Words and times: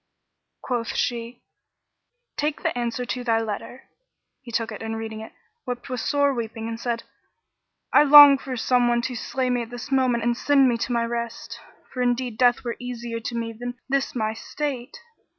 Quoth 0.63 0.95
she, 0.97 1.43
"Take 2.35 2.63
the 2.63 2.75
answer 2.75 3.05
to 3.05 3.23
thy 3.23 3.39
letter." 3.39 3.83
He 4.41 4.51
took 4.51 4.71
it 4.71 4.81
and 4.81 4.97
reading 4.97 5.19
it, 5.19 5.31
wept 5.67 5.89
with 5.89 5.99
sore 5.99 6.33
weeping 6.33 6.67
and 6.67 6.79
said, 6.79 7.03
"I 7.93 8.01
long 8.01 8.39
for 8.39 8.57
some 8.57 8.87
one 8.87 9.03
to 9.03 9.15
slay 9.15 9.51
me 9.51 9.61
at 9.61 9.69
this 9.69 9.91
moment 9.91 10.23
and 10.23 10.35
send 10.35 10.67
me 10.67 10.79
to 10.79 10.91
my 10.91 11.05
rest, 11.05 11.59
for 11.93 12.01
indeed 12.01 12.39
death 12.39 12.63
were 12.63 12.77
easier 12.79 13.19
to 13.19 13.35
me 13.35 13.53
than 13.53 13.75
this 13.89 14.15
my 14.15 14.33
state!" 14.33 14.97